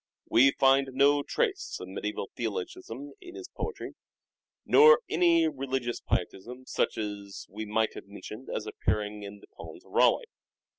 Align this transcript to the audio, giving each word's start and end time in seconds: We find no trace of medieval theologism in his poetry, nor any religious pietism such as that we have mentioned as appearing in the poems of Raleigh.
We 0.27 0.49
find 0.53 0.89
no 0.93 1.21
trace 1.21 1.77
of 1.79 1.87
medieval 1.87 2.31
theologism 2.35 3.13
in 3.21 3.35
his 3.35 3.47
poetry, 3.49 3.93
nor 4.65 5.01
any 5.07 5.47
religious 5.47 5.99
pietism 6.01 6.65
such 6.65 6.97
as 6.97 7.45
that 7.47 7.53
we 7.53 7.67
have 7.71 8.07
mentioned 8.07 8.49
as 8.49 8.65
appearing 8.65 9.21
in 9.21 9.41
the 9.41 9.47
poems 9.55 9.85
of 9.85 9.91
Raleigh. 9.91 10.25